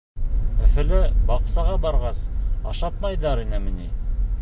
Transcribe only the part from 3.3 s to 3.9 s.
инеме